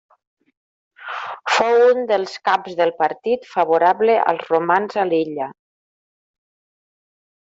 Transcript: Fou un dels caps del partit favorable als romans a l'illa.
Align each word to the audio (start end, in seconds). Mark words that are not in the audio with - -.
Fou 1.57 1.75
un 1.89 1.99
dels 2.11 2.31
caps 2.49 2.77
del 2.79 2.93
partit 3.03 3.45
favorable 3.51 4.15
als 4.33 4.49
romans 4.55 4.97
a 5.05 5.07
l'illa. 5.13 5.51